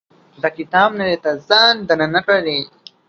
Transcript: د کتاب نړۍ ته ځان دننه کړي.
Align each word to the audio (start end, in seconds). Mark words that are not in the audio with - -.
د 0.41 0.43
کتاب 0.57 0.89
نړۍ 0.99 1.17
ته 1.23 1.31
ځان 1.47 1.75
دننه 1.89 2.21
کړي. 2.27 2.59